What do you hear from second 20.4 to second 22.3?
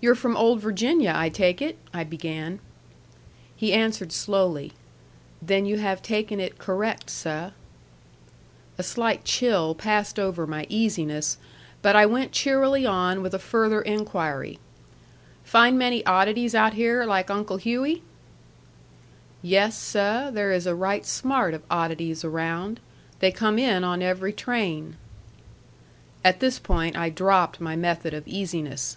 is a right smart of oddities